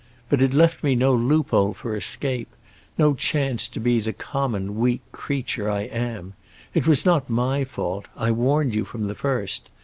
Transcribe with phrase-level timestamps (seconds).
[0.29, 5.69] But it left me no loophole for escape—no chance to be the common, weak creature
[5.69, 6.33] I am.
[6.73, 9.69] It was not my fault; I warned you from the first.